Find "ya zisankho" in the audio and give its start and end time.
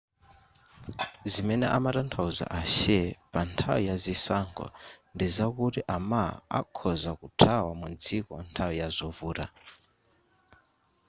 3.89-4.65